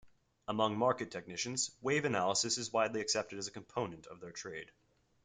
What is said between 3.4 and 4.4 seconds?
a component of their